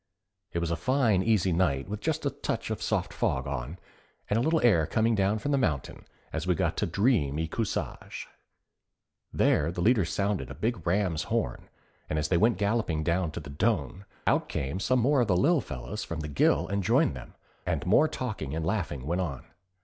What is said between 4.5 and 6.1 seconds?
air coming down from the mountain